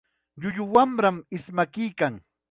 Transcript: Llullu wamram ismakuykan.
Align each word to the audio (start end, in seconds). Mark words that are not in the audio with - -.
Llullu 0.43 0.63
wamram 0.75 1.17
ismakuykan. 1.39 2.15